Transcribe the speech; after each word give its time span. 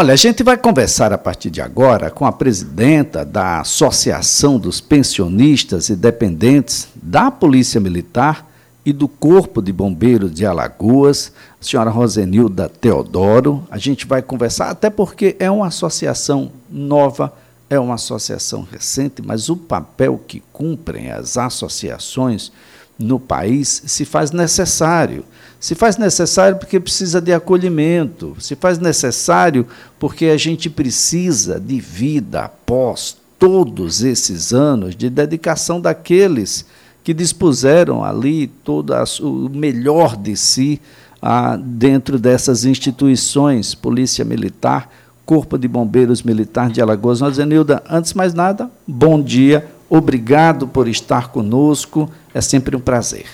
Olha, 0.00 0.14
a 0.14 0.16
gente 0.16 0.44
vai 0.44 0.56
conversar 0.56 1.12
a 1.12 1.18
partir 1.18 1.50
de 1.50 1.60
agora 1.60 2.08
com 2.08 2.24
a 2.24 2.30
presidenta 2.30 3.24
da 3.24 3.62
Associação 3.62 4.56
dos 4.56 4.80
Pensionistas 4.80 5.88
e 5.88 5.96
Dependentes 5.96 6.86
da 6.94 7.32
Polícia 7.32 7.80
Militar 7.80 8.48
e 8.86 8.92
do 8.92 9.08
Corpo 9.08 9.60
de 9.60 9.72
Bombeiros 9.72 10.32
de 10.32 10.46
Alagoas, 10.46 11.32
a 11.60 11.64
senhora 11.64 11.90
Rosenilda 11.90 12.68
Teodoro. 12.68 13.66
A 13.68 13.76
gente 13.76 14.06
vai 14.06 14.22
conversar, 14.22 14.70
até 14.70 14.88
porque 14.88 15.34
é 15.40 15.50
uma 15.50 15.66
associação 15.66 16.52
nova, 16.70 17.32
é 17.68 17.76
uma 17.76 17.94
associação 17.94 18.64
recente, 18.70 19.20
mas 19.20 19.48
o 19.48 19.56
papel 19.56 20.20
que 20.28 20.40
cumprem 20.52 21.10
as 21.10 21.36
associações 21.36 22.52
no 22.98 23.20
país 23.20 23.82
se 23.86 24.04
faz 24.04 24.32
necessário. 24.32 25.24
Se 25.60 25.74
faz 25.74 25.96
necessário 25.96 26.56
porque 26.56 26.78
precisa 26.78 27.20
de 27.20 27.32
acolhimento, 27.32 28.36
se 28.38 28.54
faz 28.54 28.78
necessário 28.78 29.66
porque 29.98 30.26
a 30.26 30.36
gente 30.36 30.70
precisa 30.70 31.58
de 31.58 31.80
vida 31.80 32.44
após 32.44 33.16
todos 33.38 34.02
esses 34.02 34.52
anos 34.52 34.96
de 34.96 35.08
dedicação 35.08 35.80
daqueles 35.80 36.64
que 37.02 37.14
dispuseram 37.14 38.04
ali 38.04 38.46
todo 38.46 38.92
o 39.22 39.48
melhor 39.48 40.16
de 40.16 40.36
si 40.36 40.80
ah, 41.22 41.58
dentro 41.60 42.18
dessas 42.18 42.64
instituições, 42.64 43.74
Polícia 43.74 44.24
Militar, 44.24 44.90
Corpo 45.24 45.58
de 45.58 45.66
Bombeiros 45.66 46.22
Militar 46.22 46.70
de 46.70 46.80
Alagoas. 46.80 47.20
Nós, 47.20 47.36
Zenilda, 47.36 47.82
antes 47.88 48.14
mais 48.14 48.34
nada, 48.34 48.70
bom 48.86 49.20
dia, 49.20 49.66
obrigado 49.88 50.66
por 50.68 50.88
estar 50.88 51.28
conosco, 51.28 52.10
é 52.38 52.40
sempre 52.40 52.76
um 52.76 52.80
prazer. 52.80 53.26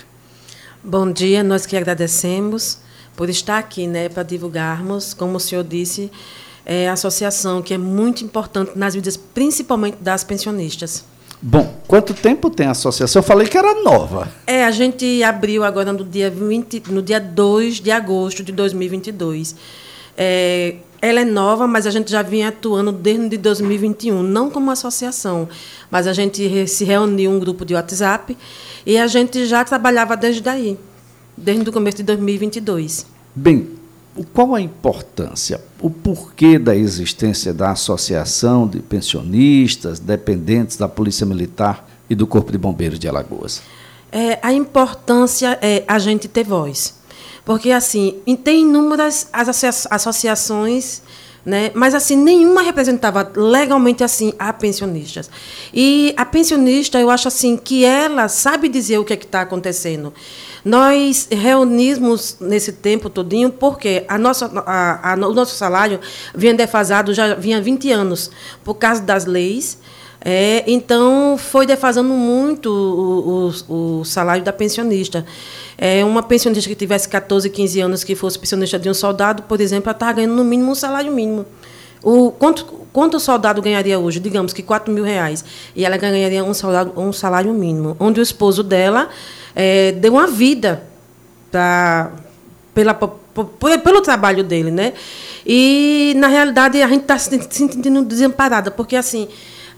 Bom 0.83 1.11
dia, 1.11 1.43
nós 1.43 1.65
que 1.67 1.77
agradecemos 1.77 2.79
por 3.15 3.29
estar 3.29 3.59
aqui, 3.59 3.85
né, 3.85 4.09
para 4.09 4.23
divulgarmos, 4.23 5.13
como 5.13 5.37
o 5.37 5.39
senhor 5.39 5.63
disse, 5.63 6.11
é, 6.65 6.89
a 6.89 6.93
associação 6.93 7.61
que 7.61 7.75
é 7.75 7.77
muito 7.77 8.23
importante 8.23 8.71
nas 8.75 8.95
vidas, 8.95 9.15
principalmente 9.15 9.97
das 10.01 10.23
pensionistas. 10.23 11.05
Bom, 11.39 11.71
quanto 11.87 12.15
tempo 12.15 12.49
tem 12.49 12.65
a 12.65 12.71
associação? 12.71 13.19
Eu 13.19 13.23
falei 13.23 13.47
que 13.47 13.55
era 13.55 13.83
nova. 13.83 14.27
É, 14.47 14.65
a 14.65 14.71
gente 14.71 15.21
abriu 15.21 15.63
agora 15.63 15.93
no 15.93 16.03
dia, 16.03 16.31
20, 16.31 16.83
no 16.89 17.03
dia 17.03 17.19
2 17.19 17.79
de 17.79 17.91
agosto 17.91 18.43
de 18.43 18.51
2022. 18.51 19.55
É, 20.17 20.77
ela 21.05 21.21
é 21.21 21.25
nova, 21.25 21.67
mas 21.67 21.85
a 21.85 21.91
gente 21.91 22.09
já 22.09 22.23
vinha 22.23 22.47
atuando 22.47 22.91
desde 22.91 23.37
2021, 23.37 24.23
não 24.23 24.49
como 24.49 24.71
associação, 24.71 25.47
mas 25.91 26.07
a 26.07 26.13
gente 26.13 26.67
se 26.67 26.83
reuniu 26.83 27.29
um 27.29 27.39
grupo 27.39 27.63
de 27.63 27.75
WhatsApp 27.75 28.35
e 28.85 28.97
a 28.97 29.05
gente 29.05 29.45
já 29.45 29.63
trabalhava 29.63 30.17
desde 30.17 30.41
daí, 30.41 30.79
desde 31.37 31.69
o 31.69 31.71
começo 31.71 31.97
de 31.97 32.03
2022. 32.03 33.05
Bem, 33.35 33.69
qual 34.33 34.55
a 34.55 34.61
importância, 34.61 35.61
o 35.79 35.91
porquê 35.91 36.57
da 36.57 36.75
existência 36.75 37.53
da 37.53 37.71
Associação 37.71 38.67
de 38.67 38.79
Pensionistas, 38.79 39.99
dependentes 39.99 40.75
da 40.75 40.87
Polícia 40.87 41.25
Militar 41.25 41.87
e 42.09 42.15
do 42.15 42.25
Corpo 42.25 42.51
de 42.51 42.57
Bombeiros 42.57 42.97
de 42.97 43.07
Alagoas? 43.07 43.61
É, 44.11 44.39
a 44.41 44.51
importância 44.51 45.59
é 45.61 45.83
a 45.87 45.99
gente 45.99 46.27
ter 46.27 46.45
voz. 46.45 46.95
Porque, 47.43 47.71
assim, 47.71 48.21
tem 48.43 48.61
inúmeras 48.61 49.29
associações 49.31 51.01
né? 51.45 51.71
Mas 51.75 51.93
assim 51.93 52.15
nenhuma 52.15 52.63
representava 52.63 53.31
legalmente 53.35 54.03
assim 54.03 54.33
a 54.39 54.51
pensionistas. 54.51 55.29
E 55.71 56.13
a 56.17 56.25
pensionista, 56.25 56.99
eu 56.99 57.09
acho 57.09 57.27
assim 57.27 57.55
que 57.55 57.85
ela 57.85 58.27
sabe 58.27 58.67
dizer 58.67 58.97
o 58.97 59.05
que 59.05 59.13
é 59.13 59.15
está 59.15 59.41
acontecendo. 59.41 60.11
Nós 60.63 61.27
reunimos 61.31 62.37
nesse 62.39 62.71
tempo 62.71 63.07
todinho 63.07 63.51
porque 63.51 64.03
a 64.07 64.17
nossa, 64.17 64.51
a, 64.65 65.13
a, 65.13 65.15
o 65.15 65.33
nosso 65.33 65.55
salário 65.55 65.99
vinha 66.33 66.55
defasado 66.55 67.13
já 67.13 67.35
vinha 67.35 67.61
20 67.61 67.91
anos 67.91 68.31
por 68.63 68.73
causa 68.73 69.01
das 69.01 69.25
leis. 69.25 69.77
É, 70.27 70.63
então, 70.65 71.37
foi 71.37 71.67
defasando 71.67 72.09
muito 72.09 72.71
o, 72.71 73.51
o, 73.69 73.99
o 73.99 74.03
salário 74.03 74.43
da 74.43 74.51
pensionista. 74.51 75.23
É, 75.77 76.03
uma 76.03 76.23
pensionista 76.23 76.67
que 76.67 76.75
tivesse 76.75 77.07
14, 77.07 77.47
15 77.47 77.79
anos, 77.79 78.03
que 78.03 78.15
fosse 78.15 78.39
pensionista 78.39 78.79
de 78.79 78.89
um 78.89 78.93
soldado, 78.95 79.43
por 79.43 79.61
exemplo, 79.61 79.87
ela 79.87 79.95
estava 79.95 80.13
ganhando 80.13 80.33
no 80.33 80.43
mínimo 80.43 80.71
um 80.71 80.75
salário 80.75 81.11
mínimo. 81.11 81.45
O, 82.01 82.31
quanto, 82.31 82.65
quanto 82.91 83.17
o 83.17 83.19
soldado 83.19 83.61
ganharia 83.61 83.99
hoje? 83.99 84.19
Digamos 84.19 84.51
que 84.51 84.63
4 84.63 84.91
mil 84.91 85.03
reais. 85.03 85.45
E 85.75 85.85
ela 85.85 85.95
ganharia 85.95 86.43
um 86.43 86.55
salário, 86.55 86.91
um 86.97 87.13
salário 87.13 87.53
mínimo. 87.53 87.95
Onde 87.99 88.19
o 88.19 88.23
esposo 88.23 88.63
dela 88.63 89.09
é, 89.55 89.91
deu 89.91 90.13
uma 90.13 90.25
vida 90.25 90.83
pra, 91.51 92.11
pela, 92.73 92.95
pelo 92.95 94.01
trabalho 94.01 94.43
dele. 94.43 94.71
Né? 94.71 94.93
E, 95.45 96.15
na 96.17 96.27
realidade, 96.27 96.81
a 96.81 96.87
gente 96.87 97.01
está 97.01 97.19
se 97.19 97.29
sentindo 97.51 98.03
desamparada, 98.03 98.71
porque, 98.71 98.95
assim, 98.95 99.27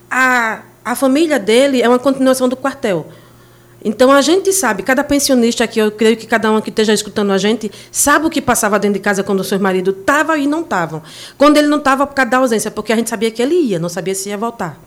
a, 0.10 0.62
a 0.84 0.96
família 0.96 1.40
dele 1.40 1.82
é 1.82 1.88
uma 1.88 2.00
continuação 2.00 2.48
do 2.48 2.56
quartel. 2.56 3.08
Então 3.84 4.12
a 4.12 4.22
gente 4.22 4.52
sabe, 4.52 4.84
cada 4.84 5.04
pensionista 5.04 5.64
aqui, 5.64 5.80
eu 5.80 5.92
creio 5.92 6.18
que 6.18 6.26
cada 6.26 6.52
um 6.52 6.60
que 6.60 6.70
esteja 6.70 6.94
escutando 6.94 7.32
a 7.32 7.38
gente, 7.38 7.72
sabe 7.92 8.26
o 8.26 8.30
que 8.30 8.42
passava 8.42 8.80
dentro 8.80 8.96
de 8.96 9.04
casa 9.04 9.24
quando 9.24 9.40
o 9.40 9.44
seu 9.44 9.60
marido 9.60 9.92
estava 9.92 10.38
e 10.38 10.48
não 10.48 10.62
estava. 10.62 11.04
Quando 11.38 11.58
ele 11.58 11.68
não 11.68 11.78
estava 11.78 12.06
por 12.06 12.14
causa 12.16 12.32
da 12.32 12.38
ausência, 12.38 12.72
porque 12.72 12.92
a 12.92 12.96
gente 12.96 13.10
sabia 13.10 13.32
que 13.32 13.42
ele 13.42 13.56
ia, 13.56 13.80
não 13.80 13.90
sabia 13.90 14.16
se 14.16 14.30
ia 14.30 14.38
voltar. 14.38 14.80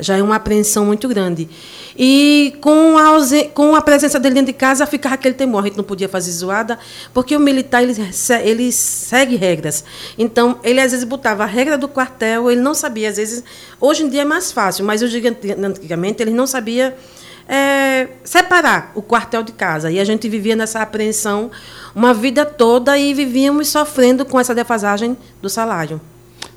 Já 0.00 0.16
é 0.16 0.22
uma 0.22 0.36
apreensão 0.36 0.84
muito 0.84 1.08
grande. 1.08 1.48
E 1.96 2.54
com 2.60 2.96
a, 2.96 3.12
com 3.52 3.74
a 3.74 3.82
presença 3.82 4.18
dele 4.18 4.34
dentro 4.34 4.52
de 4.52 4.58
casa, 4.58 4.86
ficava 4.86 5.14
aquele 5.14 5.34
temor. 5.34 5.62
A 5.62 5.66
gente 5.66 5.76
não 5.76 5.84
podia 5.84 6.08
fazer 6.08 6.30
zoada, 6.32 6.78
porque 7.12 7.36
o 7.36 7.40
militar 7.40 7.82
ele, 7.82 7.94
ele 8.42 8.72
segue 8.72 9.36
regras. 9.36 9.84
Então, 10.18 10.58
ele 10.62 10.80
às 10.80 10.92
vezes 10.92 11.04
botava 11.04 11.42
a 11.42 11.46
regra 11.46 11.76
do 11.76 11.88
quartel, 11.88 12.50
ele 12.50 12.60
não 12.60 12.74
sabia, 12.74 13.08
às 13.08 13.16
vezes. 13.16 13.44
Hoje 13.80 14.04
em 14.04 14.08
dia 14.08 14.22
é 14.22 14.24
mais 14.24 14.50
fácil, 14.50 14.84
mas 14.84 15.02
eu 15.02 15.08
digo, 15.08 15.28
antigamente 15.28 16.22
ele 16.22 16.32
não 16.32 16.46
sabia 16.46 16.96
é, 17.50 18.08
separar 18.22 18.92
o 18.94 19.02
quartel 19.02 19.42
de 19.42 19.52
casa. 19.52 19.90
E 19.90 19.98
a 19.98 20.04
gente 20.04 20.28
vivia 20.28 20.54
nessa 20.54 20.80
apreensão 20.80 21.50
uma 21.94 22.14
vida 22.14 22.46
toda 22.46 22.96
e 22.96 23.12
vivíamos 23.12 23.68
sofrendo 23.68 24.24
com 24.24 24.38
essa 24.38 24.54
defasagem 24.54 25.16
do 25.42 25.50
salário. 25.50 26.00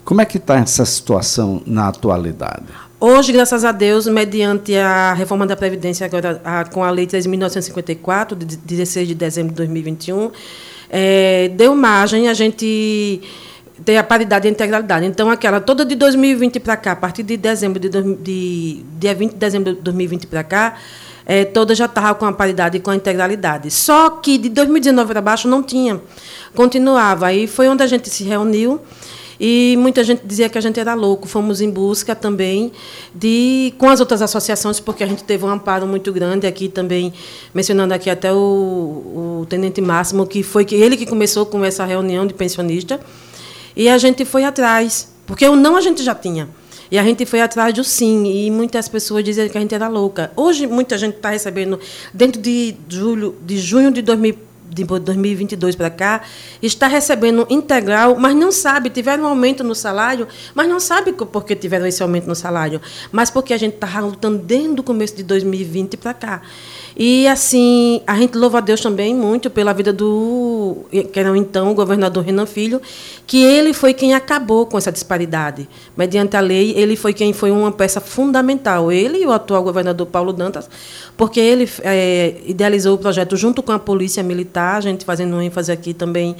Como 0.06 0.22
é 0.22 0.26
que 0.26 0.38
está 0.38 0.58
essa 0.58 0.86
situação 0.86 1.64
na 1.66 1.88
atualidade? 1.88 2.68
Hoje, 3.06 3.34
graças 3.34 3.66
a 3.66 3.74
Deus, 3.74 4.08
mediante 4.08 4.78
a 4.78 5.12
reforma 5.12 5.46
da 5.46 5.58
Previdência, 5.58 6.06
agora 6.06 6.40
a, 6.42 6.64
com 6.64 6.86
a 6.86 6.90
Lei 6.90 7.06
3.954, 7.06 8.34
de 8.34 8.56
16 8.56 9.10
de 9.10 9.14
dezembro 9.14 9.50
de 9.50 9.58
2021, 9.58 10.32
é, 10.90 11.50
deu 11.50 11.76
margem 11.76 12.30
a 12.30 12.34
gente 12.34 13.20
ter 13.84 13.98
a 13.98 14.04
paridade 14.06 14.48
e 14.48 14.48
a 14.48 14.52
integralidade. 14.52 15.06
Então, 15.06 15.30
aquela 15.30 15.60
toda 15.60 15.84
de 15.84 15.96
2020 15.96 16.62
para 16.62 16.78
cá, 16.78 16.94
a 16.94 16.96
partir 16.96 17.24
de 17.24 17.36
dezembro 17.36 17.78
de, 17.78 17.90
de 17.90 18.86
dia 18.98 19.14
20 19.14 19.32
de 19.34 19.38
dezembro 19.38 19.74
de 19.74 19.82
2020 19.82 20.28
para 20.28 20.44
cá, 20.46 20.78
é, 21.26 21.44
toda 21.44 21.76
já 21.76 21.88
estava 21.88 22.16
com 22.16 22.26
a 22.26 22.32
paridade 22.32 22.78
e 22.78 22.80
com 22.80 22.92
a 22.92 22.96
integralidade. 22.96 23.70
Só 23.70 24.12
que 24.12 24.38
de 24.38 24.48
2019 24.48 25.12
para 25.12 25.20
baixo 25.22 25.50
não 25.50 25.62
tinha. 25.62 26.00
Continuava. 26.56 27.28
Aí 27.28 27.48
foi 27.48 27.68
onde 27.68 27.84
a 27.84 27.88
gente 27.88 28.10
se 28.10 28.24
reuniu 28.24 28.80
e 29.40 29.76
muita 29.80 30.04
gente 30.04 30.22
dizia 30.26 30.50
que 30.50 30.58
a 30.58 30.62
gente 30.62 30.80
era 30.80 30.94
louco. 30.94 31.28
Fomos 31.28 31.62
em 31.62 31.70
busca 31.70 32.16
também 32.16 32.72
de 33.14 33.74
com 33.78 33.90
as 33.90 34.00
outras 34.00 34.22
associações, 34.22 34.80
porque 34.80 35.04
a 35.04 35.08
gente 35.08 35.24
teve 35.24 35.46
um 35.46 35.50
amparo 35.50 35.88
muito 35.88 36.12
grande 36.12 36.48
aqui 36.48 36.70
também, 36.70 37.14
mencionando 37.54 37.94
aqui 37.94 38.10
até 38.10 38.32
o, 38.32 39.42
o 39.42 39.46
tenente 39.50 39.82
Máximo, 39.82 40.26
que 40.28 40.44
foi 40.44 40.66
que 40.66 40.76
ele 40.76 40.98
que 40.98 41.06
começou 41.06 41.46
com 41.46 41.64
essa 41.64 41.86
reunião 41.86 42.26
de 42.26 42.34
pensionista. 42.34 43.00
E 43.76 43.90
a 43.90 43.98
gente 43.98 44.24
foi 44.26 44.44
atrás, 44.44 45.12
porque 45.26 45.48
o 45.48 45.56
não 45.56 45.76
a 45.76 45.82
gente 45.82 46.04
já 46.04 46.14
tinha. 46.14 46.48
E 46.92 47.00
a 47.00 47.04
gente 47.04 47.26
foi 47.26 47.42
atrás 47.42 47.74
do 47.74 47.84
sim, 47.84 48.46
e 48.46 48.52
muitas 48.52 48.88
pessoas 48.88 49.24
diziam 49.24 49.50
que 49.50 49.58
a 49.58 49.62
gente 49.62 49.74
era 49.74 49.88
louca. 49.88 50.32
Hoje, 50.36 50.68
muita 50.68 50.96
gente 50.96 51.16
está 51.16 51.32
recebendo, 51.32 51.80
dentro 52.14 52.40
de 52.40 52.76
julho, 52.88 53.36
de 53.42 53.58
junho 53.58 53.92
de 53.92 54.04
2000 54.04 54.53
de 54.74 54.84
2022 54.84 55.76
para 55.76 55.90
cá, 55.90 56.22
está 56.62 56.88
recebendo 56.88 57.46
integral, 57.50 58.16
mas 58.18 58.36
não 58.36 58.52
sabe, 58.52 58.90
tiveram 58.90 59.24
um 59.24 59.28
aumento 59.28 59.64
no 59.64 59.76
salário, 59.76 60.28
mas 60.54 60.68
não 60.68 60.80
sabe 60.80 61.14
por 61.14 61.46
que 61.46 61.56
tiveram 61.56 61.86
esse 61.86 62.02
aumento 62.02 62.28
no 62.28 62.36
salário, 62.36 62.82
mas 63.12 63.30
porque 63.30 63.54
a 63.54 63.58
gente 63.58 63.76
estava 63.76 64.02
lutando 64.02 64.38
desde 64.40 64.80
o 64.80 64.84
começo 64.84 65.16
de 65.16 65.24
2020 65.24 65.98
para 65.98 66.14
cá. 66.14 66.42
E, 66.96 67.28
assim, 67.28 68.02
a 68.06 68.16
gente 68.16 68.38
louva 68.38 68.60
a 68.60 68.62
Deus 68.62 68.80
também 68.80 69.16
muito 69.16 69.50
pela 69.50 69.74
vida 69.74 69.92
do, 69.92 70.86
que 71.12 71.20
era 71.20 71.36
então 71.38 71.72
o 71.72 71.74
governador 71.74 72.24
Renan 72.24 72.46
Filho, 72.46 72.82
que 73.26 73.44
ele 73.44 73.74
foi 73.74 73.94
quem 73.94 74.14
acabou 74.14 74.66
com 74.66 74.78
essa 74.78 74.92
disparidade. 74.92 75.68
Mediante 75.98 76.38
a 76.38 76.40
lei, 76.40 76.74
ele 76.76 76.96
foi 76.96 77.14
quem 77.14 77.34
foi 77.34 77.52
uma 77.52 77.72
peça 77.72 78.00
fundamental. 78.00 78.92
Ele 78.92 79.20
e 79.20 79.26
o 79.26 79.32
atual 79.32 79.64
governador 79.64 80.06
Paulo 80.08 80.32
Dantas, 80.32 80.70
porque 81.18 81.40
ele 81.40 81.70
é, 81.82 82.36
idealizou 82.46 82.96
o 82.96 82.98
projeto 82.98 83.36
junto 83.36 83.64
com 83.64 83.72
a 83.72 83.80
Polícia 83.80 84.22
Militar, 84.22 84.78
a 84.78 84.82
gente 84.82 85.04
fazendo 85.04 85.42
ênfase 85.42 85.72
aqui 85.72 85.94
também 85.94 86.36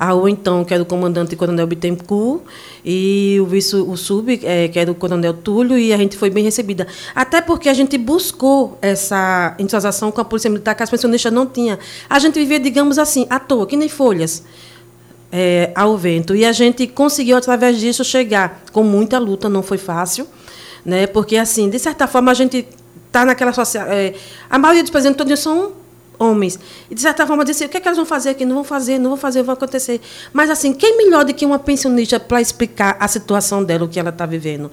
ao 0.00 0.26
então, 0.26 0.64
que 0.64 0.72
era 0.72 0.82
o 0.82 0.86
comandante 0.86 1.36
Coronel 1.36 1.66
Bittencourt, 1.66 2.40
e 2.82 3.36
o 3.38 3.44
vice 3.44 3.76
o 3.76 3.94
sub, 3.98 4.40
é, 4.42 4.66
que 4.68 4.78
era 4.78 4.90
o 4.90 4.94
Coronel 4.94 5.34
Túlio, 5.34 5.76
e 5.76 5.92
a 5.92 5.98
gente 5.98 6.16
foi 6.16 6.30
bem 6.30 6.42
recebida. 6.42 6.86
Até 7.14 7.42
porque 7.42 7.68
a 7.68 7.74
gente 7.74 7.98
buscou 7.98 8.78
essa 8.80 9.54
entrosação 9.58 10.10
com 10.10 10.18
a 10.22 10.24
Polícia 10.24 10.48
Militar 10.48 10.74
que 10.74 10.82
as 10.82 10.88
pensionistas 10.88 11.30
não 11.30 11.46
tinham. 11.46 11.78
A 12.08 12.18
gente 12.18 12.38
vivia, 12.38 12.58
digamos 12.58 12.98
assim, 12.98 13.26
à 13.28 13.38
toa, 13.38 13.66
que 13.66 13.76
nem 13.76 13.90
folhas. 13.90 14.42
é, 15.30 15.70
ao 15.74 15.96
vento. 15.96 16.34
E 16.34 16.44
a 16.44 16.52
gente 16.52 16.86
conseguiu, 16.86 17.36
através 17.36 17.78
disso, 17.78 18.02
chegar 18.02 18.62
com 18.72 18.82
muita 18.82 19.18
luta, 19.18 19.48
não 19.48 19.62
foi 19.62 19.78
fácil, 19.78 20.26
né? 20.84 21.06
porque, 21.06 21.36
assim, 21.36 21.68
de 21.68 21.78
certa 21.78 22.06
forma, 22.06 22.30
a 22.30 22.34
gente 22.34 22.66
está 23.06 23.24
naquela 23.24 23.52
sociedade. 23.52 23.94
É, 23.94 24.14
a 24.48 24.58
maioria 24.58 24.82
dos 24.82 24.90
presidentes 24.90 25.18
todos 25.18 25.38
são 25.38 25.72
homens. 26.20 26.58
E, 26.90 26.94
de 26.94 27.00
certa 27.00 27.26
forma, 27.26 27.44
disse, 27.44 27.64
o 27.64 27.68
que, 27.68 27.78
é 27.78 27.80
que 27.80 27.88
eles 27.88 27.96
vão 27.96 28.06
fazer 28.06 28.30
aqui? 28.30 28.44
Não 28.44 28.56
vão 28.56 28.64
fazer, 28.64 28.98
não 28.98 29.10
vão 29.10 29.16
fazer, 29.16 29.42
vai 29.42 29.54
acontecer. 29.54 30.00
Mas, 30.32 30.50
assim, 30.50 30.74
quem 30.74 30.98
melhor 30.98 31.24
do 31.24 31.32
que 31.32 31.46
uma 31.46 31.58
pensionista 31.58 32.20
para 32.20 32.40
explicar 32.40 32.96
a 33.00 33.08
situação 33.08 33.64
dela, 33.64 33.84
o 33.84 33.88
que 33.88 33.98
ela 33.98 34.10
está 34.10 34.26
vivendo? 34.26 34.70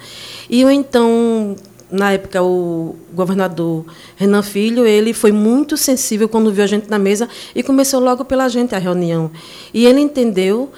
E 0.50 0.62
eu, 0.62 0.70
então, 0.70 1.56
na 1.90 2.12
época, 2.12 2.44
o 2.44 2.96
governador 3.14 3.86
Renan 4.18 4.44
Filho, 4.44 4.86
ele 4.86 5.14
foi 5.14 5.32
muito 5.32 5.78
sensível 5.78 6.28
quando 6.28 6.52
viu 6.52 6.64
a 6.64 6.68
gente 6.68 6.90
na 6.90 7.00
mesa 7.00 7.30
e 7.56 7.64
começou 7.64 8.02
logo 8.02 8.26
pela 8.26 8.50
gente 8.50 8.76
a 8.76 8.78
reunião. 8.78 9.32
E 9.74 9.86
ele 9.86 10.02
entendeu, 10.02 10.70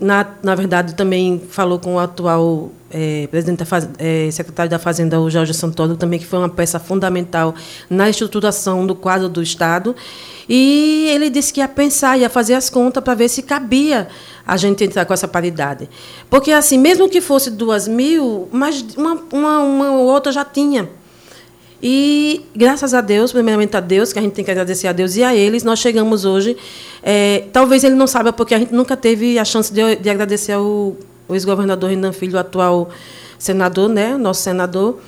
na, 0.00 0.26
na 0.42 0.54
verdade, 0.54 0.94
também 0.94 1.40
falou 1.50 1.78
com 1.78 1.96
o 1.96 1.98
atual 1.98 2.72
é, 2.90 3.26
presidente 3.30 3.58
da 3.58 3.64
Faz... 3.64 3.88
é, 3.98 4.30
secretário 4.30 4.70
da 4.70 4.78
Fazenda, 4.78 5.20
o 5.20 5.28
Jorge 5.28 5.52
Santoro, 5.52 5.96
também 5.96 6.18
que 6.18 6.26
foi 6.26 6.38
uma 6.38 6.48
peça 6.48 6.78
fundamental 6.78 7.54
na 7.90 8.08
estruturação 8.08 8.86
do 8.86 8.94
quadro 8.94 9.28
do 9.28 9.42
Estado. 9.42 9.94
E 10.48 11.06
ele 11.10 11.30
disse 11.30 11.52
que 11.52 11.60
ia 11.60 11.68
pensar, 11.68 12.18
ia 12.18 12.28
fazer 12.28 12.54
as 12.54 12.68
contas 12.68 13.02
para 13.02 13.14
ver 13.14 13.28
se 13.28 13.42
cabia 13.42 14.08
a 14.46 14.56
gente 14.56 14.82
entrar 14.82 15.04
com 15.04 15.14
essa 15.14 15.28
paridade. 15.28 15.88
Porque, 16.28 16.52
assim, 16.52 16.78
mesmo 16.78 17.08
que 17.08 17.20
fosse 17.20 17.50
duas 17.50 17.86
mil, 17.86 18.48
mas 18.50 18.84
uma, 18.96 19.22
uma, 19.32 19.58
uma 19.60 19.90
ou 19.92 20.06
outra 20.06 20.32
já 20.32 20.44
tinha. 20.44 20.88
E, 21.82 22.42
graças 22.54 22.94
a 22.94 23.00
Deus, 23.00 23.32
primeiramente 23.32 23.76
a 23.76 23.80
Deus, 23.80 24.12
que 24.12 24.18
a 24.18 24.22
gente 24.22 24.34
tem 24.34 24.44
que 24.44 24.50
agradecer 24.50 24.86
a 24.86 24.92
Deus 24.92 25.16
e 25.16 25.24
a 25.24 25.34
eles, 25.34 25.64
nós 25.64 25.80
chegamos 25.80 26.24
hoje. 26.24 26.56
É, 27.02 27.44
talvez 27.52 27.82
ele 27.82 27.96
não 27.96 28.06
saiba, 28.06 28.32
porque 28.32 28.54
a 28.54 28.58
gente 28.58 28.72
nunca 28.72 28.96
teve 28.96 29.38
a 29.38 29.44
chance 29.44 29.72
de, 29.72 29.96
de 29.96 30.08
agradecer 30.08 30.52
ao, 30.52 30.96
ao 31.28 31.34
ex-governador 31.34 31.90
Renan 31.90 32.12
Filho, 32.12 32.36
o 32.36 32.38
atual 32.38 32.88
senador, 33.36 33.88
né, 33.88 34.16
nosso 34.16 34.42
senador, 34.42 35.00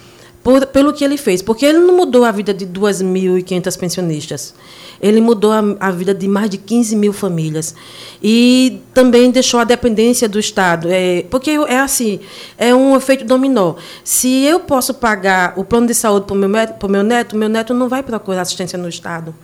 por, 0.45 0.67
pelo 0.67 0.93
que 0.93 1.03
ele 1.03 1.17
fez. 1.17 1.41
Porque 1.41 1.65
ele 1.65 1.79
não 1.79 1.97
mudou 1.97 2.25
a 2.25 2.31
vida 2.31 2.53
de 2.53 2.67
2.500 2.67 3.79
pensionistas. 3.79 4.55
Ele 5.01 5.21
mudou 5.21 5.51
a, 5.51 5.63
a, 5.81 5.91
vida 5.91 6.15
de 6.15 6.29
mais 6.29 6.51
de 6.51 6.59
15 6.59 6.95
mil 6.95 7.13
famílias. 7.15 7.75
E 8.23 8.81
também 8.93 9.31
deixou 9.31 9.59
a 9.59 9.65
dependência 9.65 10.29
do 10.29 10.39
Estado. 10.39 10.89
É, 10.91 11.25
porque 11.31 11.51
é 11.51 11.79
assim, 11.79 12.21
é 12.59 12.75
um 12.75 12.95
efeito 12.95 13.25
dominó. 13.25 13.75
Se 14.05 14.45
eu 14.45 14.61
posso 14.61 14.93
pagar 14.95 15.55
o 15.57 15.65
plano 15.65 15.87
de 15.87 15.95
saúde 15.95 16.27
para 16.27 16.37
o 16.37 16.39
meu, 16.39 16.49
meu 16.49 17.03
neto, 17.03 17.37
meu 17.37 17.49
neto 17.49 17.73
não 17.73 17.89
vai 17.89 18.03
procurar 18.03 18.43
assistência 18.43 18.79
no 18.79 18.89
Estado. 18.89 19.35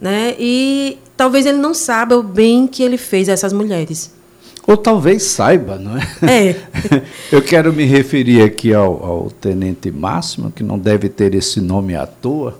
Né? 0.00 0.34
E 0.38 0.98
talvez 1.16 1.46
ele 1.46 1.58
não 1.58 1.72
saiba 1.72 2.16
o 2.16 2.22
bem 2.22 2.66
que 2.66 2.82
ele 2.82 2.98
fez 2.98 3.28
a 3.28 3.32
essas 3.32 3.52
mulheres. 3.52 4.12
Ou 4.66 4.76
talvez 4.76 5.22
saiba, 5.22 5.78
não 5.78 5.96
é? 5.96 6.02
É. 6.22 6.56
Eu 7.30 7.40
quero 7.40 7.72
me 7.72 7.84
referir 7.84 8.42
aqui 8.42 8.74
ao, 8.74 9.04
ao 9.04 9.30
tenente 9.30 9.92
Máximo, 9.92 10.50
que 10.50 10.64
não 10.64 10.76
deve 10.78 11.08
ter 11.08 11.34
esse 11.34 11.60
nome 11.60 11.94
à 11.94 12.04
toa, 12.04 12.58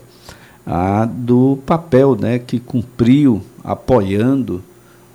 ah, 0.64 1.04
do 1.04 1.58
papel 1.66 2.14
né, 2.14 2.38
que 2.38 2.60
cumpriu 2.60 3.42
apoiando 3.64 4.62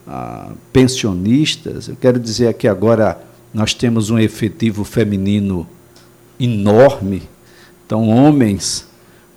ah, 0.06 0.52
pensionistas. 0.74 1.88
Eu 1.88 1.96
quero 1.96 2.20
dizer 2.20 2.48
aqui 2.48 2.68
agora, 2.68 3.22
nós 3.54 3.74
temos 3.74 4.10
um 4.10 4.20
efetivo 4.20 4.84
feminino 4.84 5.66
enorme, 6.38 7.24
então 7.86 8.10
homens 8.10 8.88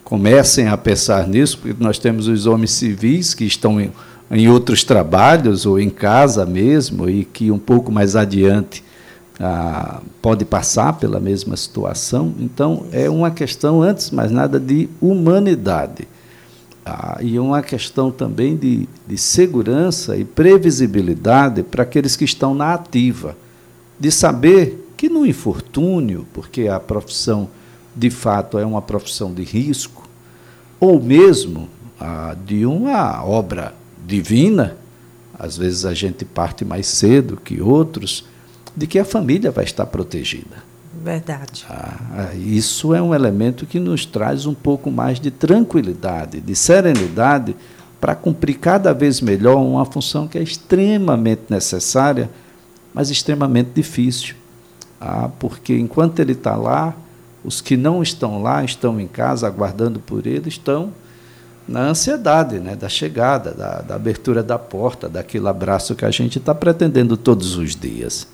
comecem 0.02 0.68
a 0.68 0.76
pensar 0.76 1.26
nisso, 1.28 1.58
porque 1.58 1.82
nós 1.82 1.98
temos 1.98 2.28
os 2.28 2.46
homens 2.46 2.72
civis 2.72 3.34
que 3.34 3.44
estão 3.44 3.80
em 4.34 4.48
outros 4.48 4.82
trabalhos 4.82 5.64
ou 5.64 5.78
em 5.78 5.88
casa 5.88 6.44
mesmo 6.44 7.08
e 7.08 7.24
que 7.24 7.50
um 7.52 7.58
pouco 7.58 7.92
mais 7.92 8.16
adiante 8.16 8.82
ah, 9.38 10.00
pode 10.20 10.44
passar 10.44 10.94
pela 10.94 11.20
mesma 11.20 11.56
situação. 11.56 12.34
Então, 12.40 12.86
é 12.90 13.08
uma 13.08 13.30
questão, 13.30 13.80
antes 13.80 14.10
mais 14.10 14.32
nada, 14.32 14.58
de 14.58 14.88
humanidade. 15.00 16.08
Ah, 16.84 17.18
e 17.20 17.38
uma 17.38 17.62
questão 17.62 18.10
também 18.10 18.56
de, 18.56 18.88
de 19.06 19.16
segurança 19.16 20.16
e 20.16 20.24
previsibilidade 20.24 21.62
para 21.62 21.84
aqueles 21.84 22.16
que 22.16 22.24
estão 22.24 22.54
na 22.54 22.74
ativa, 22.74 23.36
de 23.98 24.10
saber 24.10 24.92
que 24.96 25.08
no 25.08 25.24
infortúnio, 25.24 26.26
porque 26.34 26.66
a 26.66 26.80
profissão 26.80 27.48
de 27.94 28.10
fato 28.10 28.58
é 28.58 28.66
uma 28.66 28.82
profissão 28.82 29.32
de 29.32 29.44
risco, 29.44 30.08
ou 30.80 31.00
mesmo 31.00 31.68
ah, 32.00 32.36
de 32.44 32.66
uma 32.66 33.24
obra 33.24 33.72
divina, 34.06 34.76
às 35.38 35.56
vezes 35.56 35.84
a 35.84 35.94
gente 35.94 36.24
parte 36.24 36.64
mais 36.64 36.86
cedo 36.86 37.36
que 37.36 37.60
outros, 37.60 38.24
de 38.76 38.86
que 38.86 38.98
a 38.98 39.04
família 39.04 39.50
vai 39.50 39.64
estar 39.64 39.86
protegida. 39.86 40.74
Verdade. 41.02 41.66
Ah, 41.68 42.32
isso 42.34 42.94
é 42.94 43.02
um 43.02 43.14
elemento 43.14 43.66
que 43.66 43.80
nos 43.80 44.06
traz 44.06 44.46
um 44.46 44.54
pouco 44.54 44.90
mais 44.90 45.18
de 45.18 45.30
tranquilidade, 45.30 46.40
de 46.40 46.54
serenidade, 46.54 47.56
para 48.00 48.14
cumprir 48.14 48.58
cada 48.58 48.92
vez 48.92 49.20
melhor 49.20 49.56
uma 49.56 49.84
função 49.84 50.28
que 50.28 50.38
é 50.38 50.42
extremamente 50.42 51.42
necessária, 51.48 52.30
mas 52.92 53.10
extremamente 53.10 53.70
difícil. 53.74 54.34
Ah, 55.00 55.30
porque 55.38 55.76
enquanto 55.76 56.20
ele 56.20 56.32
está 56.32 56.54
lá, 56.54 56.94
os 57.42 57.60
que 57.60 57.76
não 57.76 58.02
estão 58.02 58.42
lá, 58.42 58.64
estão 58.64 59.00
em 59.00 59.06
casa 59.06 59.46
aguardando 59.46 60.00
por 60.00 60.26
ele, 60.26 60.48
estão 60.48 60.92
na 61.66 61.88
ansiedade 61.88 62.58
né, 62.58 62.76
da 62.76 62.88
chegada, 62.88 63.52
da, 63.52 63.80
da 63.80 63.94
abertura 63.94 64.42
da 64.42 64.58
porta, 64.58 65.08
daquele 65.08 65.48
abraço 65.48 65.94
que 65.94 66.04
a 66.04 66.10
gente 66.10 66.38
está 66.38 66.54
pretendendo 66.54 67.16
todos 67.16 67.56
os 67.56 67.74
dias. 67.74 68.26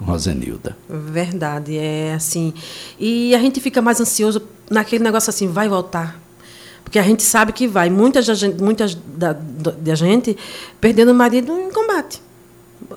Rosenilda. 0.00 0.76
Verdade, 0.88 1.76
é 1.76 2.12
assim. 2.12 2.52
E 3.00 3.34
a 3.34 3.38
gente 3.38 3.60
fica 3.60 3.80
mais 3.80 3.98
ansioso 3.98 4.42
naquele 4.70 5.02
negócio 5.02 5.30
assim, 5.30 5.48
vai 5.48 5.68
voltar. 5.68 6.20
Porque 6.84 6.98
a 6.98 7.02
gente 7.02 7.22
sabe 7.22 7.52
que 7.52 7.66
vai. 7.66 7.88
Muitas 7.90 8.26
da 8.26 8.34
gente, 8.34 8.62
muitas 8.62 8.94
da, 8.94 9.32
da 9.32 9.94
gente 9.94 10.36
perdendo 10.80 11.12
o 11.12 11.14
marido 11.14 11.50
em 11.58 11.72
combate. 11.72 12.20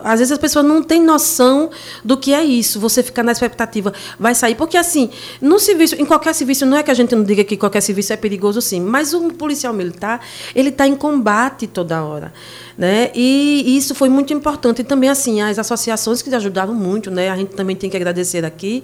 Às 0.04 0.20
vezes 0.20 0.32
as 0.32 0.38
pessoas 0.38 0.66
não 0.66 0.82
têm 0.82 1.04
noção 1.04 1.70
do 2.04 2.18
que 2.18 2.34
é 2.34 2.44
isso, 2.44 2.80
você 2.80 3.04
ficar 3.04 3.24
na 3.24 3.32
expectativa, 3.32 3.94
vai 4.20 4.34
sair. 4.34 4.56
Porque, 4.56 4.78
assim, 4.78 5.10
no 5.42 5.60
serviço, 5.60 5.96
em 5.96 6.06
qualquer 6.06 6.34
serviço, 6.34 6.66
não 6.66 6.78
é 6.78 6.84
que 6.84 6.92
a 6.92 6.94
gente 6.94 7.16
não 7.16 7.24
diga 7.24 7.44
que 7.44 7.58
qualquer 7.58 7.82
serviço 7.82 8.14
é 8.14 8.18
perigoso, 8.18 8.62
sim, 8.62 8.80
mas 8.82 9.14
o 9.14 9.30
policial 9.34 9.74
militar, 9.74 10.22
ele 10.56 10.70
está 10.70 10.88
em 10.88 10.96
combate 10.96 11.68
toda 11.68 12.04
hora. 12.04 12.34
Né? 12.78 13.12
E, 13.14 13.78
isso 13.78 13.94
foi 13.94 14.10
muito 14.10 14.34
importante. 14.34 14.82
E 14.82 14.84
também, 14.84 15.10
assim, 15.10 15.42
as 15.42 15.60
associações 15.60 16.22
que 16.22 16.34
ajudaram 16.34 16.74
muito, 16.74 17.12
né? 17.12 17.30
a 17.30 17.36
gente 17.36 17.54
também 17.56 17.76
tem 17.76 17.90
que 17.90 17.98
agradecer 17.98 18.46
aqui 18.46 18.84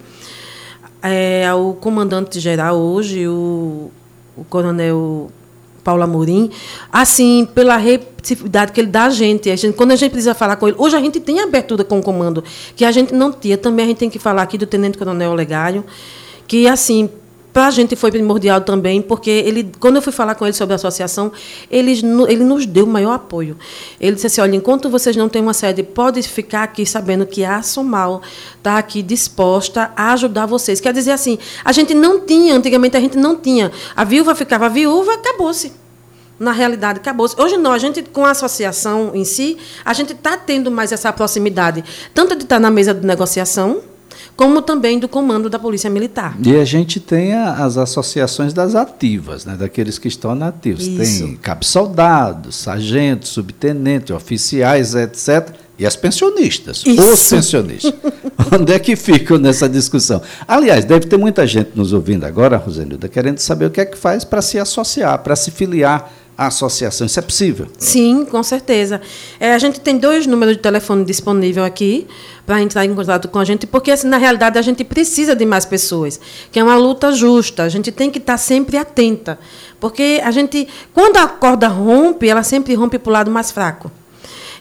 é, 1.06 1.48
ao 1.48 1.74
comandante-geral 1.76 2.78
hoje, 2.78 3.28
o, 3.28 3.92
o 4.36 4.44
coronel 4.46 5.30
Paulo 5.86 6.02
Amorim, 6.02 6.50
assim, 6.92 7.48
pela 7.54 7.78
receptividade 7.78 8.72
que 8.72 8.82
ele 8.82 8.88
dá 8.88 9.06
a 9.06 9.10
gente. 9.12 9.52
a 9.52 9.56
gente. 9.56 9.76
Quando 9.76 9.92
a 9.92 9.96
gente 9.96 10.10
precisa 10.10 10.34
falar 10.34 10.56
com 10.56 10.68
ele, 10.68 10.76
hoje 10.80 10.96
a 10.98 11.00
gente 11.00 11.20
tem 11.20 11.40
abertura 11.40 11.84
com 11.84 12.00
o 12.00 12.04
comando, 12.04 12.44
que 12.76 12.84
a 12.84 12.92
gente 12.92 13.14
não 13.14 13.32
tinha. 13.32 13.56
Também 13.56 13.86
a 13.86 13.88
gente 13.90 13.98
tem 13.98 14.10
que 14.10 14.18
falar 14.18 14.42
aqui 14.42 14.58
do 14.58 14.66
Tenente 14.66 14.98
Coronel 14.98 15.30
Olegário, 15.30 15.86
que, 16.48 16.68
assim, 16.68 17.08
para 17.56 17.68
a 17.68 17.72
gente 17.72 17.96
foi 17.96 18.12
primordial 18.12 18.60
também, 18.60 19.02
porque 19.02 19.30
ele, 19.30 19.72
quando 19.80 19.96
eu 19.96 20.02
fui 20.02 20.12
falar 20.12 20.36
com 20.36 20.46
ele 20.46 20.52
sobre 20.52 20.74
a 20.74 20.76
associação, 20.76 21.32
ele, 21.72 21.94
ele 22.28 22.44
nos 22.44 22.66
deu 22.66 22.84
o 22.84 22.88
maior 22.88 23.14
apoio. 23.14 23.58
Ele 23.98 24.14
disse 24.14 24.28
assim: 24.28 24.42
olha, 24.42 24.58
enquanto 24.58 24.90
vocês 24.90 25.16
não 25.16 25.30
têm 25.30 25.42
uma 25.42 25.54
sede, 25.54 25.82
pode 25.82 26.22
ficar 26.24 26.64
aqui 26.64 26.86
sabendo 26.86 27.26
que 27.26 27.46
a 27.46 27.62
Somal 27.62 28.22
está 28.58 28.78
aqui 28.78 29.02
disposta 29.02 29.90
a 29.96 30.12
ajudar 30.12 30.46
vocês. 30.48 30.82
Quer 30.82 30.92
dizer 30.92 31.12
assim, 31.12 31.40
a 31.64 31.72
gente 31.72 31.94
não 31.94 32.20
tinha, 32.20 32.58
antigamente 32.58 32.98
a 32.98 33.00
gente 33.00 33.18
não 33.18 33.38
tinha. 33.38 33.72
A 33.96 34.04
viúva 34.04 34.36
ficava 34.36 34.68
viúva, 34.68 35.14
acabou-se 35.14 35.72
na 36.38 36.52
realidade 36.52 37.00
acabou. 37.00 37.26
Hoje 37.38 37.56
não, 37.56 37.72
a 37.72 37.78
gente 37.78 38.04
com 38.04 38.26
a 38.26 38.32
associação 38.32 39.12
em 39.14 39.24
si, 39.24 39.58
a 39.86 39.94
gente 39.94 40.12
está 40.12 40.36
tendo 40.36 40.70
mais 40.70 40.92
essa 40.92 41.14
proximidade, 41.14 41.86
tanto 42.14 42.36
de 42.36 42.44
estar 42.44 42.58
tá 42.58 42.60
na 42.60 42.70
mesa 42.70 42.94
de 42.94 43.08
negociação, 43.08 43.82
como 44.36 44.62
também 44.62 45.00
do 45.00 45.08
comando 45.08 45.50
da 45.50 45.58
Polícia 45.58 45.90
Militar. 45.90 46.38
E 46.44 46.56
a 46.56 46.66
gente 46.66 47.00
tem 47.00 47.34
as 47.34 47.78
associações 47.78 48.54
das 48.54 48.76
ativas, 48.76 49.46
né, 49.46 49.56
daqueles 49.58 49.98
que 49.98 50.08
estão 50.08 50.36
nativos. 50.36 50.86
Isso. 50.86 51.24
Tem 51.24 51.36
cabo-soldados, 51.38 52.56
sargentos, 52.56 53.30
subtenentes, 53.30 54.12
oficiais, 54.12 54.94
etc. 54.96 55.50
E 55.78 55.86
as 55.86 55.96
pensionistas, 55.96 56.84
Isso. 56.86 57.02
os 57.02 57.30
pensionistas. 57.30 57.94
Onde 58.52 58.74
é 58.74 58.80
que 58.80 58.96
ficam 58.96 59.38
nessa 59.38 59.68
discussão? 59.68 60.22
Aliás, 60.48 60.86
deve 60.86 61.06
ter 61.06 61.18
muita 61.18 61.46
gente 61.46 61.72
nos 61.76 61.92
ouvindo 61.92 62.26
agora, 62.26 62.58
Rosenilda, 62.58 63.10
querendo 63.10 63.40
saber 63.40 63.66
o 63.66 63.70
que 63.70 63.82
é 63.82 63.86
que 63.86 63.98
faz 63.98 64.24
para 64.24 64.42
se 64.42 64.58
associar, 64.58 65.20
para 65.20 65.36
se 65.36 65.52
filiar 65.52 66.12
a 66.38 66.48
associação. 66.48 67.08
Isso 67.08 67.20
é 67.20 67.22
possível? 67.22 67.68
Sim, 67.78 68.26
com 68.26 68.42
certeza. 68.44 69.02
É, 69.40 69.54
a 69.54 69.58
gente 69.58 69.80
tem 69.80 69.98
dois 69.98 70.28
números 70.28 70.56
de 70.56 70.62
telefone 70.62 71.06
disponível 71.06 71.64
aqui 71.64 72.08
para 72.46 72.62
entrar 72.62 72.86
em 72.86 72.94
contato 72.94 73.28
com 73.28 73.40
a 73.40 73.46
gente, 73.46 73.66
porque 73.66 73.92
assim, 73.92 74.08
na 74.08 74.18
realidade 74.18 74.60
a 74.60 74.62
gente 74.62 74.84
precisa 74.84 75.36
de 75.36 75.46
mais 75.46 75.66
pessoas, 75.66 76.20
que 76.52 76.60
é 76.60 76.64
uma 76.64 76.76
luta 76.76 77.12
justa. 77.12 77.64
A 77.64 77.70
gente 77.70 77.92
tem 77.92 78.12
que 78.12 78.20
estar 78.20 78.38
sempre 78.38 78.78
atenta, 78.78 79.40
porque 79.80 80.22
a 80.24 80.32
gente, 80.32 80.68
quando 80.94 81.18
a 81.18 81.28
corda 81.28 81.68
rompe, 81.68 82.28
ela 82.28 82.44
sempre 82.44 82.74
rompe 82.76 83.00
para 83.00 83.10
o 83.10 83.14
lado 83.14 83.32
mais 83.32 83.52
fraco. 83.52 83.92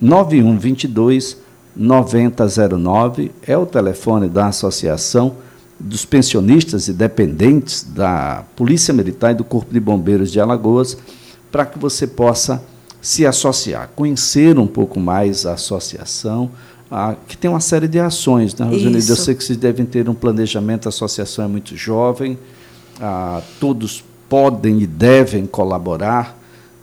91 0.00 0.58
22 0.58 1.36
9009 1.76 3.30
é 3.46 3.56
o 3.56 3.64
telefone 3.64 4.28
da 4.28 4.48
Associação 4.48 5.36
dos 5.78 6.04
Pensionistas 6.04 6.88
e 6.88 6.92
Dependentes 6.92 7.84
da 7.84 8.44
Polícia 8.56 8.92
Militar 8.92 9.30
e 9.30 9.34
do 9.36 9.44
Corpo 9.44 9.72
de 9.72 9.78
Bombeiros 9.78 10.32
de 10.32 10.40
Alagoas, 10.40 10.96
para 11.52 11.64
que 11.64 11.78
você 11.78 12.06
possa 12.06 12.62
se 13.00 13.24
associar, 13.24 13.90
conhecer 13.94 14.58
um 14.58 14.66
pouco 14.66 14.98
mais 14.98 15.46
a 15.46 15.52
associação, 15.52 16.50
ah, 16.90 17.16
que 17.26 17.36
tem 17.36 17.50
uma 17.50 17.60
série 17.60 17.88
de 17.88 17.98
ações, 17.98 18.54
né, 18.54 18.64
Rosanilda? 18.64 19.12
Eu 19.12 19.16
sei 19.16 19.34
que 19.34 19.42
vocês 19.42 19.58
devem 19.58 19.84
ter 19.84 20.08
um 20.08 20.14
planejamento, 20.14 20.86
a 20.86 20.90
associação 20.90 21.44
é 21.44 21.48
muito 21.48 21.76
jovem, 21.76 22.38
ah, 23.00 23.42
todos 23.58 24.04
podem 24.28 24.80
e 24.80 24.86
devem 24.86 25.46
colaborar, 25.46 26.38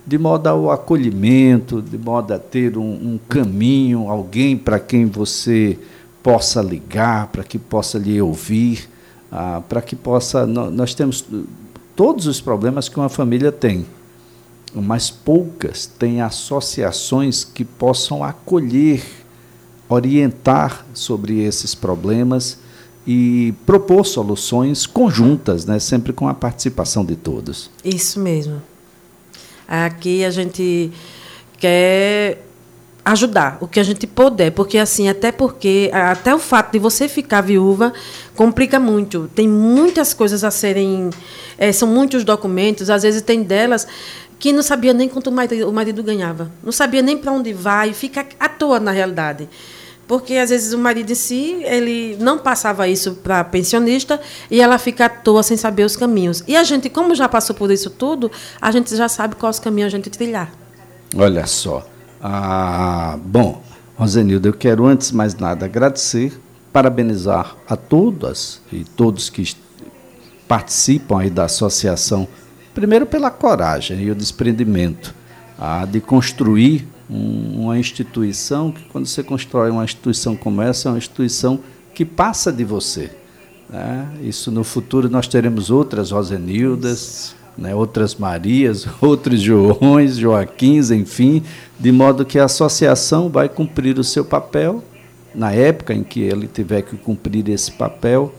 de 0.06 0.18
modo 0.18 0.46
ao 0.46 0.70
acolhimento, 0.70 1.80
de 1.80 1.96
modo 1.96 2.34
a 2.34 2.38
ter 2.38 2.76
um, 2.76 2.82
um 2.82 3.18
caminho, 3.28 4.10
alguém 4.10 4.56
para 4.56 4.78
quem 4.78 5.06
você 5.06 5.78
possa 6.22 6.60
ligar, 6.60 7.28
para 7.28 7.42
que 7.42 7.58
possa 7.58 7.98
lhe 7.98 8.20
ouvir, 8.20 8.88
ah, 9.32 9.62
para 9.66 9.80
que 9.80 9.96
possa. 9.96 10.46
Nós 10.46 10.94
temos 10.94 11.24
todos 11.96 12.26
os 12.26 12.42
problemas 12.42 12.90
que 12.90 12.98
uma 12.98 13.08
família 13.08 13.50
tem, 13.50 13.86
mas 14.74 15.10
poucas 15.10 15.86
têm 15.86 16.20
associações 16.20 17.42
que 17.42 17.64
possam 17.64 18.22
acolher 18.22 19.23
orientar 19.88 20.84
sobre 20.94 21.42
esses 21.42 21.74
problemas 21.74 22.58
e 23.06 23.52
propor 23.66 24.04
soluções 24.04 24.86
conjuntas, 24.86 25.66
né, 25.66 25.78
sempre 25.78 26.12
com 26.12 26.26
a 26.26 26.34
participação 26.34 27.04
de 27.04 27.16
todos. 27.16 27.70
Isso 27.84 28.18
mesmo. 28.18 28.62
Aqui 29.68 30.24
a 30.24 30.30
gente 30.30 30.90
quer 31.58 32.42
ajudar 33.04 33.58
o 33.60 33.68
que 33.68 33.78
a 33.78 33.82
gente 33.82 34.06
puder, 34.06 34.50
porque 34.52 34.78
assim, 34.78 35.08
até 35.08 35.30
porque 35.30 35.90
até 35.92 36.34
o 36.34 36.38
fato 36.38 36.72
de 36.72 36.78
você 36.78 37.06
ficar 37.06 37.42
viúva 37.42 37.92
complica 38.34 38.80
muito. 38.80 39.30
Tem 39.34 39.46
muitas 39.46 40.14
coisas 40.14 40.42
a 40.42 40.50
serem, 40.50 41.10
é, 41.58 41.70
são 41.70 41.86
muitos 41.86 42.24
documentos, 42.24 42.88
às 42.88 43.02
vezes 43.02 43.20
tem 43.20 43.42
delas 43.42 43.86
que 44.44 44.52
não 44.52 44.62
sabia 44.62 44.92
nem 44.92 45.08
quanto 45.08 45.28
o 45.28 45.32
marido, 45.32 45.66
o 45.66 45.72
marido 45.72 46.02
ganhava, 46.02 46.50
não 46.62 46.70
sabia 46.70 47.00
nem 47.00 47.16
para 47.16 47.32
onde 47.32 47.54
vai, 47.54 47.94
fica 47.94 48.26
à 48.38 48.46
toa 48.46 48.78
na 48.78 48.90
realidade. 48.90 49.48
Porque 50.06 50.34
às 50.34 50.50
vezes 50.50 50.74
o 50.74 50.78
marido 50.78 51.10
em 51.10 51.14
si, 51.14 51.62
ele 51.62 52.18
não 52.20 52.36
passava 52.36 52.86
isso 52.86 53.14
para 53.22 53.40
a 53.40 53.44
pensionista 53.44 54.20
e 54.50 54.60
ela 54.60 54.76
fica 54.76 55.06
à 55.06 55.08
toa 55.08 55.42
sem 55.42 55.56
saber 55.56 55.84
os 55.84 55.96
caminhos. 55.96 56.44
E 56.46 56.58
a 56.58 56.62
gente, 56.62 56.90
como 56.90 57.14
já 57.14 57.26
passou 57.26 57.56
por 57.56 57.70
isso 57.70 57.88
tudo, 57.88 58.30
a 58.60 58.70
gente 58.70 58.94
já 58.94 59.08
sabe 59.08 59.34
quais 59.34 59.58
caminhos 59.58 59.86
a 59.86 59.96
gente 59.96 60.10
trilhar. 60.10 60.52
Olha 61.16 61.46
só. 61.46 61.82
Ah, 62.22 63.18
bom, 63.24 63.62
Rosenildo, 63.96 64.46
eu 64.46 64.52
quero 64.52 64.84
antes 64.84 65.08
de 65.08 65.16
mais 65.16 65.34
nada 65.34 65.64
agradecer, 65.64 66.38
parabenizar 66.70 67.56
a 67.66 67.76
todas 67.76 68.60
e 68.70 68.84
todos 68.84 69.30
que 69.30 69.56
participam 70.46 71.20
aí 71.20 71.30
da 71.30 71.44
associação, 71.44 72.28
primeiro 72.74 73.06
pela 73.06 73.30
coragem 73.30 74.02
e 74.02 74.10
o 74.10 74.14
desprendimento 74.14 75.14
de 75.90 76.00
construir 76.00 76.86
um, 77.08 77.62
uma 77.62 77.78
instituição 77.78 78.72
que, 78.72 78.82
quando 78.84 79.06
você 79.06 79.22
constrói 79.22 79.70
uma 79.70 79.84
instituição 79.84 80.36
como 80.36 80.60
essa, 80.60 80.88
é 80.88 80.92
uma 80.92 80.98
instituição 80.98 81.60
que 81.94 82.04
passa 82.04 82.52
de 82.52 82.64
você. 82.64 83.10
Né? 83.70 84.08
Isso 84.22 84.50
no 84.50 84.64
futuro 84.64 85.08
nós 85.08 85.28
teremos 85.28 85.70
outras 85.70 86.10
Rosenildas, 86.10 87.34
né? 87.56 87.74
outras 87.74 88.14
Marias, 88.14 88.86
outros 89.00 89.40
Joões, 89.40 90.16
Joaquins, 90.16 90.90
enfim, 90.90 91.42
de 91.78 91.92
modo 91.92 92.24
que 92.24 92.38
a 92.38 92.44
associação 92.44 93.28
vai 93.28 93.48
cumprir 93.48 93.98
o 93.98 94.04
seu 94.04 94.24
papel 94.24 94.82
na 95.34 95.52
época 95.52 95.92
em 95.92 96.02
que 96.02 96.20
ele 96.20 96.46
tiver 96.46 96.82
que 96.82 96.96
cumprir 96.96 97.48
esse 97.48 97.72
papel 97.72 98.32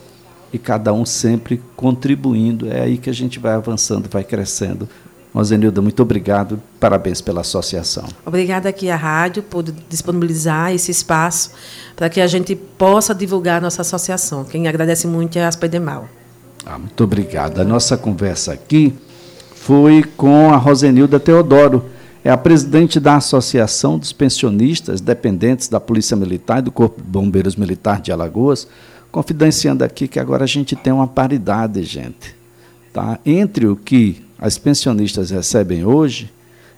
e 0.55 0.59
cada 0.59 0.93
um 0.93 1.05
sempre 1.05 1.62
contribuindo. 1.75 2.71
É 2.71 2.81
aí 2.81 2.97
que 2.97 3.09
a 3.09 3.13
gente 3.13 3.39
vai 3.39 3.53
avançando, 3.53 4.09
vai 4.09 4.24
crescendo 4.24 4.88
Mozenilda, 5.35 5.81
muito 5.81 6.01
obrigado, 6.01 6.62
parabéns 6.79 7.19
pela 7.19 7.41
associação. 7.41 8.05
Obrigada 8.25 8.69
aqui 8.69 8.89
à 8.89 8.95
rádio 8.95 9.43
por 9.43 9.63
disponibilizar 9.89 10.74
esse 10.74 10.91
espaço 10.91 11.51
para 11.93 12.07
que 12.07 12.21
a 12.21 12.27
gente 12.27 12.55
possa 12.55 13.13
divulgar 13.13 13.57
a 13.57 13.62
nossa 13.62 13.81
associação. 13.81 14.45
Quem 14.45 14.65
agradece 14.65 15.05
muito 15.07 15.38
é 15.38 15.43
a 15.43 15.50
Aspedemal. 15.50 16.07
Ah, 16.65 16.79
muito 16.79 17.03
obrigado. 17.03 17.59
A 17.59 17.65
nossa 17.65 17.97
conversa 17.97 18.53
aqui 18.53 18.95
foi 19.53 20.03
com 20.15 20.53
a 20.53 20.55
Rosenilda 20.55 21.19
Teodoro, 21.19 21.83
é 22.24 22.31
a 22.31 22.38
presidente 22.38 22.97
da 22.97 23.17
Associação 23.17 24.00
dos 24.00 24.13
Pensionistas 24.13 25.01
Dependentes 25.01 25.67
da 25.67 25.81
Polícia 25.81 26.15
Militar 26.15 26.59
e 26.59 26.62
do 26.62 26.71
Corpo 26.71 27.01
de 27.01 27.09
Bombeiros 27.09 27.57
Militar 27.57 28.00
de 28.00 28.09
Alagoas, 28.09 28.69
confidenciando 29.15 29.81
aqui 29.81 30.10
que 30.10 30.19
agora 30.19 30.43
a 30.43 30.48
gente 30.48 30.75
tem 30.75 30.91
uma 30.91 31.07
paridade, 31.07 31.81
gente, 31.84 32.36
tá? 32.91 33.17
entre 33.25 33.65
o 33.65 33.74
que 33.74 34.22
as 34.38 34.57
pensionistas 34.57 35.29
recebem 35.29 35.86
hoje 35.86 36.29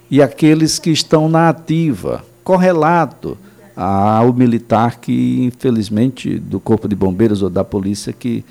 e 0.08 0.22
aqueles 0.22 0.77
que 0.77 0.91
estão 0.91 1.27
na 1.27 1.50
ativa, 1.50 2.24
correlato 2.44 3.36
ao 3.75 4.32
militar 4.34 5.00
que, 5.00 5.46
infelizmente, 5.46 6.38
do 6.38 6.60
Corpo 6.60 6.88
de 6.88 6.96
Bombeiros 6.96 7.41
ou 7.41 7.50
da 7.50 7.63
Polícia 7.63 8.13
que, 8.13 8.46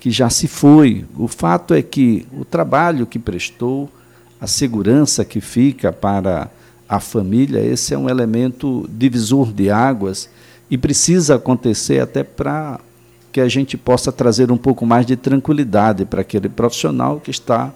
que 0.00 0.10
já 0.10 0.28
se 0.28 0.48
foi. 0.48 1.04
O 1.16 1.28
fato 1.28 1.74
é 1.74 1.80
que 1.80 2.26
o 2.32 2.44
trabalho 2.44 3.06
que 3.06 3.20
prestou, 3.20 3.88
a 4.40 4.48
segurança 4.48 5.24
que 5.24 5.40
fica 5.40 5.92
para 5.92 6.50
a 6.88 6.98
família, 6.98 7.60
esse 7.60 7.94
é 7.94 7.98
um 7.98 8.08
elemento 8.08 8.90
divisor 8.90 9.52
de 9.52 9.70
águas 9.70 10.28
e 10.68 10.76
precisa 10.76 11.36
acontecer 11.36 12.00
até 12.00 12.24
para 12.24 12.80
que 13.32 13.40
a 13.40 13.48
gente 13.48 13.76
possa 13.76 14.10
trazer 14.10 14.50
um 14.50 14.56
pouco 14.56 14.86
mais 14.86 15.04
de 15.06 15.16
tranquilidade 15.16 16.04
para 16.04 16.22
aquele 16.22 16.48
profissional 16.48 17.20
que 17.20 17.30
está 17.30 17.72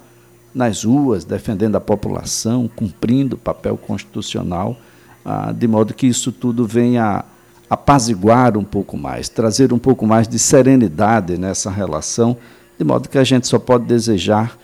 nas 0.54 0.85
ruas, 0.85 1.25
defendendo 1.25 1.76
a 1.76 1.80
população, 1.80 2.71
cumprindo 2.75 3.37
o 3.37 3.38
papel 3.38 3.76
constitucional, 3.76 4.76
ah, 5.25 5.52
de 5.52 5.66
modo 5.66 5.94
que 5.94 6.06
isso 6.06 6.30
tudo 6.32 6.66
venha 6.66 7.25
apaziguar 7.68 8.56
um 8.56 8.64
pouco 8.64 8.97
mais, 8.97 9.28
trazer 9.28 9.73
um 9.73 9.78
pouco 9.78 10.06
mais 10.06 10.28
de 10.28 10.38
serenidade 10.38 11.38
nessa 11.38 11.71
relação, 11.71 12.37
de 12.78 12.85
modo 12.85 13.09
que 13.09 13.18
a 13.18 13.25
gente 13.25 13.47
só 13.47 13.59
pode 13.59 13.85
desejar 13.85 14.59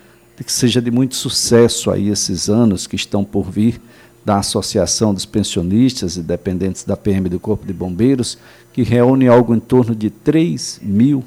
que 0.44 0.52
seja 0.52 0.80
de 0.80 0.90
muito 0.90 1.16
sucesso 1.16 1.90
aí 1.90 2.08
esses 2.08 2.48
anos 2.48 2.86
que 2.86 2.96
estão 2.96 3.24
por 3.24 3.50
vir 3.50 3.80
da 4.28 4.36
Associação 4.36 5.14
dos 5.14 5.24
Pensionistas 5.24 6.18
e 6.18 6.20
Dependentes 6.20 6.84
da 6.84 6.98
PM 6.98 7.30
do 7.30 7.40
Corpo 7.40 7.66
de 7.66 7.72
Bombeiros, 7.72 8.36
que 8.74 8.82
reúne 8.82 9.26
algo 9.26 9.54
em 9.54 9.58
torno 9.58 9.94
de 9.94 10.10
3 10.10 10.80
mil 10.82 11.24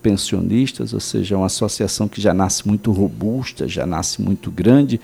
pensionistas, 0.00 0.92
ou 0.94 1.00
seja, 1.00 1.36
uma 1.36 1.46
associação 1.46 2.06
que 2.06 2.20
já 2.20 2.32
nasce 2.32 2.64
muito 2.68 2.92
robusta, 2.92 3.66
já 3.66 3.84
nasce 3.84 4.22
muito 4.22 4.52
grande. 4.52 5.00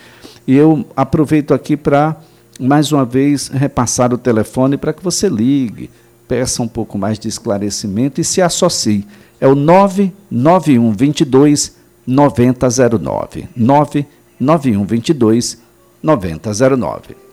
E 0.46 0.54
eu 0.54 0.86
aproveito 0.94 1.52
aqui 1.52 1.76
para, 1.76 2.16
mais 2.60 2.92
uma 2.92 3.04
vez, 3.04 3.48
repassar 3.48 4.14
o 4.14 4.18
telefone 4.18 4.76
para 4.76 4.92
que 4.92 5.02
você 5.02 5.28
ligue, 5.28 5.90
peça 6.28 6.62
um 6.62 6.68
pouco 6.68 6.96
mais 6.96 7.18
de 7.18 7.26
esclarecimento 7.26 8.20
e 8.20 8.24
se 8.24 8.40
associe. 8.42 9.04
É 9.40 9.48
o 9.48 9.56
991 9.56 10.92
22 10.92 11.74
9009. 12.06 13.48
991 13.56 14.84
22 14.84 15.58
9009. 16.00 17.23